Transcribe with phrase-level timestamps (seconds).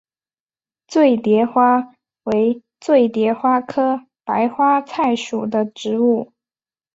[0.87, 1.93] 醉蝶花
[2.23, 6.33] 为醉蝶花科白花菜属的植物。